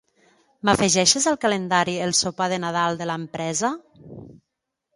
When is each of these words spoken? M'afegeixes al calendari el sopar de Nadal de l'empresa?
M'afegeixes 0.69 1.27
al 1.31 1.37
calendari 1.43 1.95
el 2.07 2.15
sopar 2.21 2.49
de 2.55 2.59
Nadal 2.65 2.99
de 3.03 3.11
l'empresa? 3.13 3.73